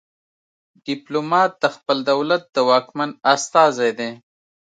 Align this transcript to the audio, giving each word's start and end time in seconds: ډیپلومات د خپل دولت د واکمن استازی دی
ډیپلومات 0.85 1.51
د 1.61 1.65
خپل 1.75 1.97
دولت 2.11 2.43
د 2.55 2.57
واکمن 2.69 3.09
استازی 3.33 3.91
دی 3.99 4.09